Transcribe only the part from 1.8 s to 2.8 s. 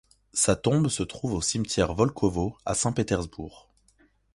Volkovo à